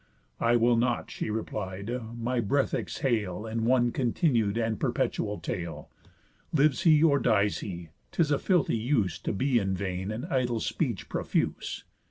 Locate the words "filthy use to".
8.39-9.31